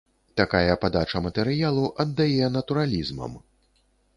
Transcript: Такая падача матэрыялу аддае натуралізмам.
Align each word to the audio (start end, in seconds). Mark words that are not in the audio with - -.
Такая 0.39 0.77
падача 0.85 1.21
матэрыялу 1.27 1.85
аддае 2.05 2.45
натуралізмам. 2.57 3.37